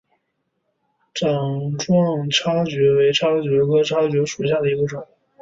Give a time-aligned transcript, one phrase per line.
[1.13, 1.31] 掌
[1.77, 5.07] 状叉蕨为叉蕨科叉蕨属下的一个种。